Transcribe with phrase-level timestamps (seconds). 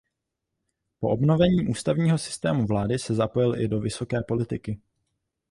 [0.99, 4.79] Po obnovení ústavního systému vlády se zapojil i do vysoké politiky.